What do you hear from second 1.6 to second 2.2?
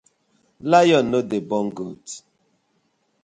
goat.